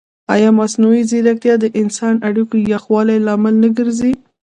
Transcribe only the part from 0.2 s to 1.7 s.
ایا مصنوعي ځیرکتیا د